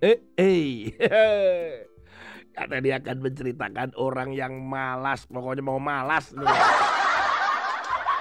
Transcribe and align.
Eh, 0.00 0.16
eh. 0.40 0.88
Kata 2.56 2.76
dia 2.80 2.96
akan 2.96 3.20
menceritakan 3.20 3.92
orang 4.00 4.32
yang 4.32 4.56
malas, 4.64 5.28
pokoknya 5.28 5.60
mau 5.60 5.76
malas. 5.76 6.32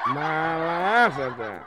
Malas 0.10 1.14
saja. 1.14 1.62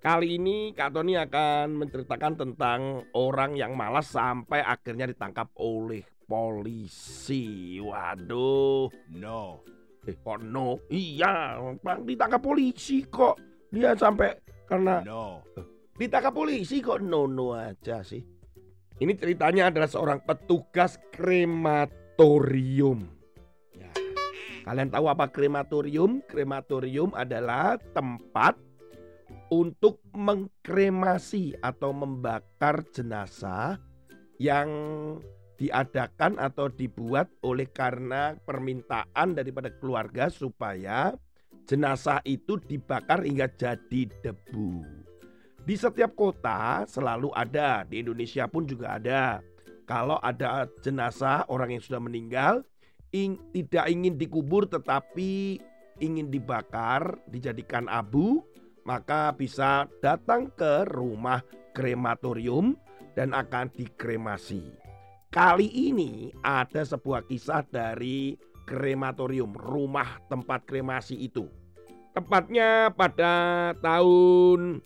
Kali 0.00 0.40
ini 0.40 0.72
Kak 0.72 0.96
Tony 0.96 1.20
akan 1.20 1.84
menceritakan 1.84 2.32
tentang 2.32 3.04
orang 3.12 3.60
yang 3.60 3.76
malas 3.76 4.08
sampai 4.08 4.64
akhirnya 4.64 5.04
ditangkap 5.04 5.52
oleh 5.60 6.00
polisi. 6.24 7.76
Waduh. 7.76 8.88
No. 9.12 9.60
Eh 10.08 10.16
kok 10.16 10.40
no? 10.40 10.80
Iya, 10.88 11.60
Bang 11.84 12.08
ditangkap 12.08 12.40
polisi 12.40 13.04
kok. 13.04 13.36
Dia 13.68 13.92
sampai 13.92 14.32
karena 14.64 15.04
No. 15.04 15.44
ditangkap 16.00 16.32
polisi 16.32 16.80
kok 16.80 17.04
no 17.04 17.28
no 17.28 17.52
aja 17.52 18.00
sih. 18.00 18.33
Ini 18.94 19.10
ceritanya 19.18 19.74
adalah 19.74 19.90
seorang 19.90 20.22
petugas 20.22 21.02
krematorium. 21.10 23.10
Ya. 23.74 23.90
Kalian 24.62 24.94
tahu 24.94 25.10
apa 25.10 25.26
krematorium? 25.26 26.22
Krematorium 26.30 27.10
adalah 27.10 27.74
tempat 27.90 28.54
untuk 29.50 29.98
mengkremasi 30.14 31.58
atau 31.58 31.90
membakar 31.90 32.86
jenazah 32.94 33.82
yang 34.38 34.70
diadakan 35.58 36.38
atau 36.38 36.70
dibuat 36.70 37.30
oleh 37.42 37.66
karena 37.70 38.38
permintaan 38.46 39.34
daripada 39.34 39.74
keluarga 39.74 40.30
supaya 40.30 41.14
jenazah 41.66 42.22
itu 42.26 42.62
dibakar 42.62 43.26
hingga 43.26 43.50
jadi 43.58 44.06
debu. 44.22 44.86
Di 45.64 45.80
setiap 45.80 46.12
kota 46.12 46.84
selalu 46.84 47.32
ada, 47.32 47.88
di 47.88 48.04
Indonesia 48.04 48.44
pun 48.44 48.68
juga 48.68 49.00
ada. 49.00 49.40
Kalau 49.88 50.20
ada 50.20 50.68
jenazah 50.84 51.48
orang 51.48 51.72
yang 51.72 51.80
sudah 51.80 52.04
meninggal, 52.04 52.60
ing- 53.16 53.40
tidak 53.56 53.88
ingin 53.88 54.20
dikubur 54.20 54.68
tetapi 54.68 55.56
ingin 56.04 56.28
dibakar, 56.28 57.16
dijadikan 57.32 57.88
abu, 57.88 58.44
maka 58.84 59.32
bisa 59.32 59.88
datang 60.04 60.52
ke 60.52 60.84
rumah 60.92 61.40
krematorium 61.72 62.76
dan 63.16 63.32
akan 63.32 63.72
dikremasi. 63.72 64.68
Kali 65.32 65.66
ini 65.72 66.28
ada 66.44 66.84
sebuah 66.84 67.24
kisah 67.24 67.64
dari 67.72 68.36
krematorium, 68.68 69.56
rumah 69.56 70.20
tempat 70.28 70.68
kremasi 70.68 71.24
itu. 71.24 71.48
Tepatnya 72.12 72.94
pada 72.94 73.72
tahun 73.82 74.78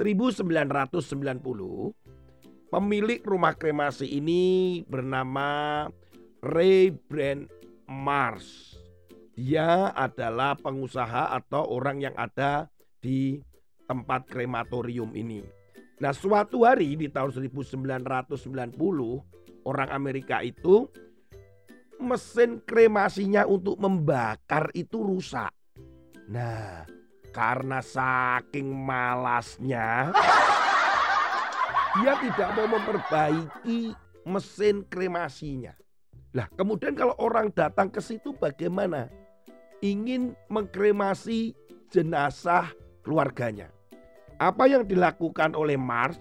1990, 0.00 1.92
pemilik 2.72 3.20
rumah 3.20 3.52
kremasi 3.52 4.08
ini 4.08 4.80
bernama 4.88 5.84
Ray 6.40 6.88
Brand 6.88 7.44
Mars. 7.84 8.80
Dia 9.36 9.92
adalah 9.92 10.56
pengusaha 10.56 11.36
atau 11.36 11.68
orang 11.68 12.00
yang 12.00 12.16
ada 12.16 12.72
di 13.04 13.44
tempat 13.84 14.24
krematorium 14.24 15.12
ini. 15.12 15.44
Nah, 16.00 16.16
suatu 16.16 16.64
hari 16.64 16.96
di 16.96 17.12
tahun 17.12 17.36
1990, 17.52 18.80
orang 19.68 19.90
Amerika 19.92 20.40
itu 20.40 20.88
mesin 22.00 22.64
kremasinya 22.64 23.44
untuk 23.44 23.76
membakar 23.76 24.72
itu 24.72 25.04
rusak. 25.04 25.52
Nah, 26.32 26.88
karena 27.30 27.78
saking 27.78 28.70
malasnya, 28.70 30.10
dia 31.98 32.14
tidak 32.18 32.48
mau 32.58 32.66
memperbaiki 32.66 33.94
mesin 34.26 34.86
kremasinya. 34.86 35.74
Lah, 36.30 36.46
kemudian 36.54 36.94
kalau 36.94 37.14
orang 37.18 37.50
datang 37.50 37.90
ke 37.90 37.98
situ 37.98 38.30
bagaimana? 38.38 39.10
Ingin 39.82 40.36
mengkremasi 40.52 41.56
jenazah 41.90 42.70
keluarganya. 43.02 43.72
Apa 44.38 44.68
yang 44.68 44.84
dilakukan 44.86 45.56
oleh 45.56 45.74
Mars? 45.74 46.20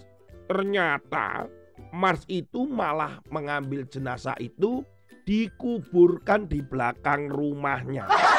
Ternyata 0.50 1.46
Mars 1.94 2.26
itu 2.26 2.66
malah 2.66 3.22
mengambil 3.30 3.86
jenazah 3.86 4.34
itu 4.41 4.81
dikuburkan 5.30 6.50
di 6.50 6.64
belakang 6.66 7.30
rumahnya. 7.30 8.09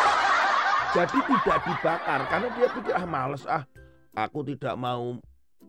Jadi 0.90 1.18
tidak 1.22 1.58
dibakar 1.62 2.20
karena 2.26 2.48
dia 2.58 2.68
pikir 2.74 2.94
ah 2.98 3.06
males 3.06 3.46
ah 3.46 3.62
aku 4.18 4.42
tidak 4.42 4.74
mau 4.74 5.14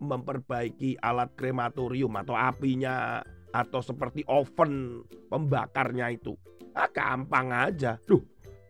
memperbaiki 0.02 0.98
alat 0.98 1.30
krematorium 1.38 2.10
atau 2.18 2.34
apinya 2.34 3.22
atau 3.54 3.78
seperti 3.78 4.26
oven 4.26 5.06
pembakarnya 5.30 6.10
itu. 6.10 6.34
Ah 6.74 6.90
gampang 6.90 7.54
aja. 7.54 8.02
Duh, 8.02 8.18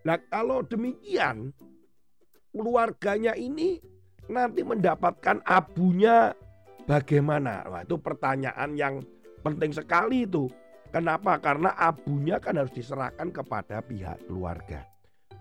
nah 0.04 0.20
kalau 0.28 0.60
demikian 0.60 1.56
keluarganya 2.52 3.32
ini 3.32 3.80
nanti 4.28 4.60
mendapatkan 4.60 5.40
abunya 5.48 6.36
bagaimana? 6.84 7.64
Wah, 7.64 7.80
itu 7.80 7.96
pertanyaan 7.96 8.76
yang 8.76 9.00
penting 9.40 9.72
sekali 9.72 10.28
itu. 10.28 10.52
Kenapa? 10.92 11.40
Karena 11.40 11.72
abunya 11.80 12.36
kan 12.36 12.60
harus 12.60 12.76
diserahkan 12.76 13.32
kepada 13.32 13.80
pihak 13.80 14.20
keluarga. 14.28 14.91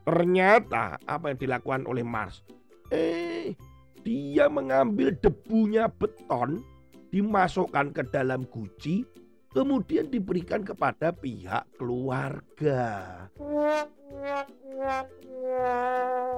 Ternyata 0.01 0.97
apa 1.05 1.33
yang 1.33 1.39
dilakukan 1.39 1.85
oleh 1.85 2.01
Mars? 2.01 2.41
Eh, 2.89 3.53
dia 4.01 4.49
mengambil 4.49 5.13
debunya 5.21 5.85
beton, 5.87 6.65
dimasukkan 7.13 7.93
ke 7.93 8.03
dalam 8.09 8.49
guci, 8.49 9.05
kemudian 9.53 10.09
diberikan 10.09 10.65
kepada 10.65 11.13
pihak 11.13 11.69
keluarga. 11.77 12.89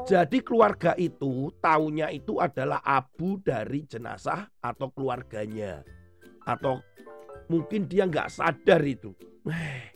Jadi 0.03 0.37
keluarga 0.43 0.91
itu 0.99 1.47
taunya 1.63 2.11
itu 2.11 2.43
adalah 2.43 2.83
abu 2.83 3.39
dari 3.39 3.87
jenazah 3.87 4.51
atau 4.59 4.91
keluarganya. 4.91 5.87
Atau 6.43 6.83
mungkin 7.47 7.87
dia 7.87 8.03
nggak 8.03 8.27
sadar 8.27 8.83
itu. 8.83 9.15
Eh, 9.47 9.95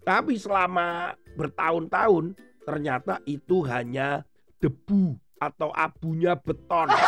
Tapi 0.00 0.38
selama 0.40 1.12
bertahun-tahun 1.36 2.32
ternyata 2.64 3.20
itu 3.24 3.64
hanya 3.66 4.24
debu 4.60 5.16
atau 5.40 5.72
abunya 5.72 6.36
beton. 6.36 6.88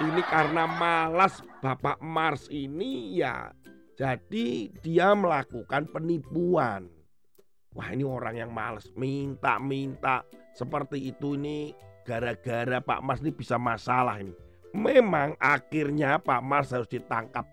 Ini 0.00 0.22
karena 0.24 0.64
malas 0.64 1.44
Bapak 1.60 2.00
Mars 2.00 2.48
ini 2.48 3.20
ya 3.20 3.52
jadi 4.00 4.72
dia 4.80 5.12
melakukan 5.12 5.92
penipuan. 5.92 6.88
Wah 7.76 7.92
ini 7.92 8.00
orang 8.08 8.40
yang 8.40 8.48
males 8.48 8.88
minta-minta 8.96 10.24
seperti 10.56 11.12
itu 11.12 11.36
ini 11.36 11.76
gara-gara 12.08 12.80
Pak 12.80 13.00
Mars 13.04 13.20
ini 13.20 13.28
bisa 13.28 13.60
masalah 13.60 14.16
ini. 14.24 14.32
Memang 14.72 15.36
akhirnya 15.36 16.16
Pak 16.16 16.40
Mars 16.40 16.72
harus 16.72 16.88
ditangkap 16.88 17.44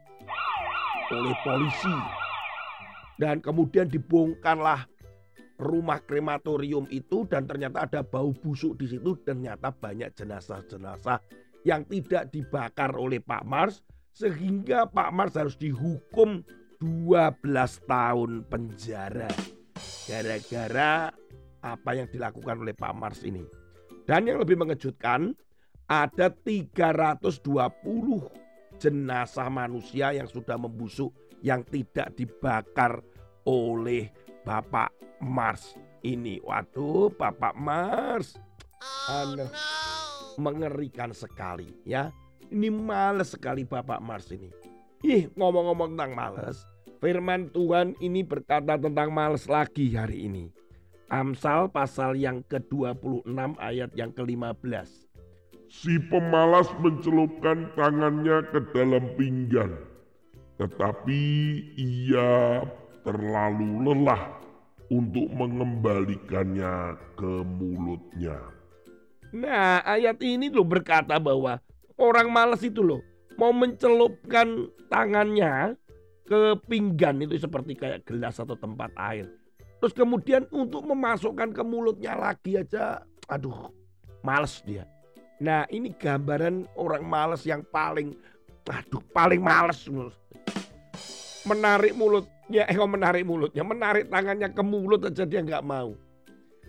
oleh 1.11 1.35
polisi. 1.43 1.95
Dan 3.19 3.43
kemudian 3.43 3.91
dibongkarlah 3.91 4.87
rumah 5.57 6.01
krematorium 6.05 6.85
itu 6.93 7.25
dan 7.25 7.49
ternyata 7.49 7.89
ada 7.89 8.01
bau 8.05 8.29
busuk 8.29 8.77
di 8.77 8.85
situ 8.93 9.17
ternyata 9.25 9.73
banyak 9.73 10.13
jenazah-jenazah 10.13 11.17
yang 11.65 11.83
tidak 11.89 12.29
dibakar 12.29 12.93
oleh 12.93 13.17
Pak 13.17 13.43
Mars 13.43 13.81
sehingga 14.13 14.85
Pak 14.85 15.09
Mars 15.13 15.33
harus 15.33 15.57
dihukum 15.57 16.45
12 16.77 17.41
tahun 17.89 18.45
penjara 18.45 19.29
gara-gara 20.05 21.09
apa 21.65 21.89
yang 21.97 22.07
dilakukan 22.07 22.61
oleh 22.61 22.73
Pak 22.77 22.93
Mars 22.93 23.25
ini. 23.25 23.41
Dan 24.07 24.29
yang 24.29 24.39
lebih 24.39 24.55
mengejutkan 24.55 25.35
ada 25.89 26.31
320 26.31 27.27
jenazah 28.77 29.49
manusia 29.51 30.13
yang 30.13 30.29
sudah 30.29 30.55
membusuk 30.55 31.11
yang 31.41 31.65
tidak 31.67 32.13
dibakar 32.15 33.01
oleh 33.43 34.09
Bapak 34.47 34.95
Mars 35.19 35.75
ini. 36.07 36.39
Waduh, 36.39 37.11
Bapak 37.11 37.51
Mars. 37.59 38.39
Aduh, 39.11 39.51
mengerikan 40.39 41.11
sekali 41.11 41.75
ya. 41.83 42.15
Ini 42.47 42.71
males 42.71 43.35
sekali 43.35 43.67
Bapak 43.67 43.99
Mars 43.99 44.31
ini. 44.31 44.47
Ih, 45.03 45.27
ngomong-ngomong 45.35 45.99
tentang 45.99 46.15
males. 46.15 46.63
Firman 47.03 47.51
Tuhan 47.51 47.99
ini 47.99 48.23
berkata 48.23 48.79
tentang 48.79 49.11
males 49.11 49.51
lagi 49.51 49.91
hari 49.91 50.31
ini. 50.31 50.47
Amsal 51.11 51.67
pasal 51.67 52.15
yang 52.15 52.39
ke-26 52.47 53.27
ayat 53.59 53.91
yang 53.99 54.15
ke-15. 54.15 54.87
Si 55.67 55.99
pemalas 56.07 56.71
mencelupkan 56.79 57.67
tangannya 57.75 58.47
ke 58.55 58.63
dalam 58.71 59.03
pinggan, 59.19 59.75
tetapi 60.55 61.19
ia 61.75 62.63
terlalu 63.07 63.87
lelah 63.87 64.35
untuk 64.91 65.31
mengembalikannya 65.31 66.99
ke 67.15 67.33
mulutnya. 67.47 68.35
Nah, 69.31 69.79
ayat 69.87 70.19
ini 70.19 70.51
loh 70.51 70.67
berkata 70.67 71.15
bahwa 71.15 71.63
orang 71.95 72.27
malas 72.27 72.59
itu 72.67 72.83
loh 72.83 72.99
mau 73.39 73.55
mencelupkan 73.55 74.67
tangannya 74.91 75.79
ke 76.27 76.59
pinggan 76.67 77.23
itu 77.23 77.39
seperti 77.39 77.79
kayak 77.79 78.03
gelas 78.03 78.43
atau 78.43 78.59
tempat 78.59 78.91
air. 78.99 79.31
Terus 79.79 79.95
kemudian 79.95 80.43
untuk 80.51 80.83
memasukkan 80.83 81.55
ke 81.55 81.63
mulutnya 81.63 82.19
lagi 82.19 82.59
aja, 82.59 83.07
aduh, 83.31 83.71
males 84.19 84.59
dia. 84.67 84.83
Nah 85.39 85.63
ini 85.71 85.95
gambaran 85.95 86.67
orang 86.75 87.07
males 87.07 87.47
yang 87.47 87.63
paling, 87.71 88.11
aduh 88.67 89.03
paling 89.15 89.39
males. 89.39 89.87
Menarik 91.47 91.95
mulutnya, 91.95 92.67
eh 92.67 92.75
menarik 92.75 93.23
mulutnya, 93.23 93.63
menarik 93.63 94.11
tangannya 94.11 94.51
ke 94.51 94.63
mulut 94.63 95.07
aja 95.07 95.23
dia 95.23 95.39
nggak 95.39 95.63
mau. 95.63 95.95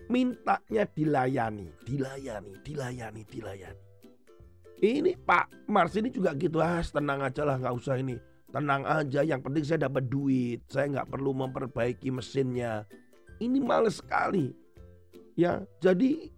Mintanya 0.07 0.87
dilayani, 0.89 1.67
dilayani, 1.83 2.53
dilayani, 2.63 3.21
dilayani. 3.27 3.81
Ini 4.79 5.11
Pak 5.19 5.67
Mars 5.67 5.99
ini 5.99 6.07
juga 6.07 6.31
gitu, 6.39 6.63
ah 6.63 6.79
tenang 6.79 7.19
aja 7.19 7.43
lah 7.43 7.59
nggak 7.59 7.75
usah 7.75 7.99
ini 7.99 8.15
Tenang 8.49 8.81
aja, 8.81 9.21
yang 9.21 9.45
penting 9.45 9.61
saya 9.61 9.85
dapat 9.85 10.09
duit. 10.09 10.65
Saya 10.73 10.89
nggak 10.89 11.09
perlu 11.13 11.37
memperbaiki 11.37 12.09
mesinnya. 12.09 12.89
Ini 13.37 13.61
males 13.61 14.01
sekali. 14.01 14.49
Ya, 15.37 15.61
jadi 15.77 16.33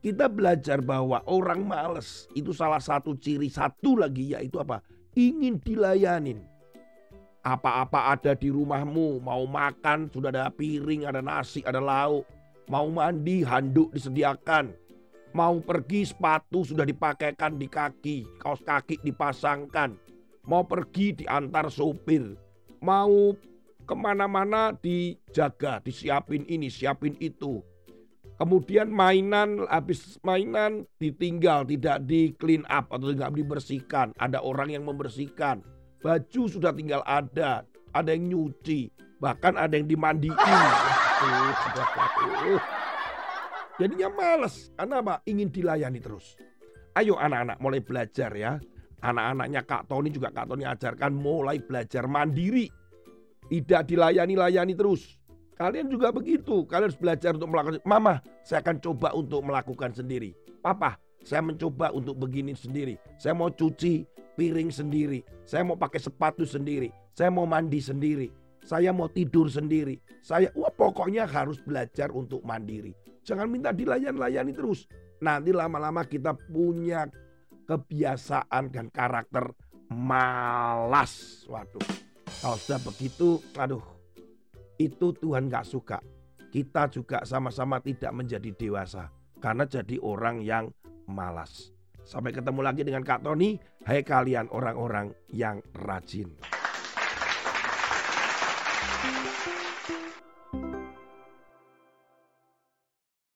kita 0.00 0.32
belajar 0.32 0.80
bahwa 0.80 1.20
orang 1.28 1.68
males 1.68 2.24
itu 2.32 2.56
salah 2.56 2.80
satu 2.80 3.12
ciri 3.20 3.52
satu 3.52 4.00
lagi 4.00 4.32
yaitu 4.32 4.56
apa? 4.58 4.80
Ingin 5.12 5.60
dilayanin. 5.60 6.40
Apa-apa 7.40 8.12
ada 8.12 8.36
di 8.36 8.52
rumahmu, 8.52 9.24
mau 9.24 9.44
makan 9.48 10.12
sudah 10.12 10.28
ada 10.28 10.52
piring, 10.52 11.08
ada 11.08 11.24
nasi, 11.24 11.64
ada 11.64 11.80
lauk. 11.80 12.28
Mau 12.68 12.86
mandi, 12.92 13.42
handuk 13.42 13.90
disediakan. 13.96 14.76
Mau 15.32 15.58
pergi 15.62 16.04
sepatu 16.04 16.62
sudah 16.66 16.84
dipakaikan 16.84 17.56
di 17.56 17.66
kaki, 17.70 18.26
kaos 18.42 18.60
kaki 18.60 18.98
dipasangkan 19.00 20.10
mau 20.50 20.64
pergi 20.64 21.24
diantar 21.24 21.68
sopir, 21.68 22.34
mau 22.80 23.34
ke 23.84 23.94
mana-mana 23.94 24.72
dijaga, 24.74 25.82
disiapin 25.82 26.46
ini, 26.50 26.66
siapin 26.66 27.18
itu. 27.22 27.62
Kemudian 28.40 28.88
mainan, 28.88 29.68
habis 29.68 30.16
mainan 30.24 30.88
ditinggal, 30.96 31.68
tidak 31.68 32.00
di 32.08 32.32
clean 32.40 32.64
up 32.72 32.88
atau 32.88 33.12
tidak 33.12 33.36
dibersihkan. 33.36 34.16
Ada 34.16 34.40
orang 34.40 34.72
yang 34.72 34.88
membersihkan. 34.88 35.60
Baju 36.00 36.42
sudah 36.48 36.72
tinggal 36.72 37.04
ada, 37.04 37.68
ada 37.92 38.10
yang 38.16 38.32
nyuci, 38.32 38.88
bahkan 39.20 39.52
ada 39.60 39.76
yang 39.76 39.84
dimandiin. 39.84 40.32
Jadinya 43.80 44.08
males, 44.12 44.72
karena 44.76 45.04
apa? 45.04 45.14
Ingin 45.28 45.52
dilayani 45.52 46.00
terus. 46.00 46.36
Ayo 46.96 47.20
anak-anak 47.20 47.60
mulai 47.60 47.80
belajar 47.84 48.32
ya. 48.32 48.56
Anak-anaknya 49.00 49.64
Kak 49.64 49.88
Tony 49.88 50.12
juga 50.12 50.28
Kak 50.28 50.52
Tony 50.52 50.68
ajarkan 50.68 51.12
mulai 51.16 51.60
belajar 51.60 52.04
mandiri. 52.04 52.68
Tidak 53.48 53.82
dilayani-layani 53.88 54.76
terus. 54.76 55.20
Kalian 55.56 55.92
juga 55.92 56.12
begitu. 56.12 56.64
Kalian 56.68 56.88
harus 56.88 57.00
belajar 57.00 57.36
untuk 57.36 57.52
melakukan. 57.52 57.80
Mama, 57.84 58.20
saya 58.44 58.64
akan 58.64 58.80
coba 58.80 59.12
untuk 59.12 59.40
melakukan 59.44 59.92
sendiri. 59.92 60.32
Papa, 60.60 60.96
saya 61.20 61.44
mencoba 61.44 61.92
untuk 61.92 62.16
begini 62.16 62.56
sendiri. 62.56 62.96
Saya 63.20 63.36
mau 63.36 63.52
cuci 63.52 64.04
piring 64.36 64.72
sendiri. 64.72 65.20
Saya 65.44 65.66
mau 65.68 65.76
pakai 65.76 66.00
sepatu 66.00 66.48
sendiri. 66.48 66.88
Saya 67.12 67.28
mau 67.28 67.44
mandi 67.44 67.80
sendiri. 67.80 68.28
Saya 68.64 68.92
mau 68.92 69.08
tidur 69.08 69.48
sendiri. 69.48 70.00
Saya 70.20 70.52
wah 70.56 70.72
pokoknya 70.72 71.28
harus 71.28 71.60
belajar 71.60 72.12
untuk 72.12 72.44
mandiri. 72.44 72.96
Jangan 73.24 73.48
minta 73.48 73.72
dilayani-layani 73.72 74.52
terus. 74.56 74.88
Nanti 75.20 75.52
lama-lama 75.52 76.04
kita 76.08 76.32
punya 76.32 77.04
kebiasaan 77.68 78.72
dan 78.72 78.88
karakter 78.88 79.52
malas. 79.92 81.44
Waduh, 81.44 81.84
kalau 82.40 82.56
sudah 82.56 82.80
begitu, 82.80 83.36
aduh, 83.60 83.84
itu 84.80 85.12
Tuhan 85.12 85.52
gak 85.52 85.68
suka. 85.68 86.00
Kita 86.50 86.88
juga 86.88 87.22
sama-sama 87.28 87.78
tidak 87.78 88.10
menjadi 88.10 88.50
dewasa 88.56 89.12
karena 89.38 89.68
jadi 89.68 90.02
orang 90.02 90.42
yang 90.42 90.72
malas. 91.10 91.74
Sampai 92.06 92.32
ketemu 92.32 92.60
lagi 92.64 92.82
dengan 92.82 93.04
Kak 93.04 93.22
Tony. 93.26 93.58
Hai 93.86 94.02
kalian 94.02 94.50
orang-orang 94.50 95.14
yang 95.30 95.62
rajin. 95.74 96.59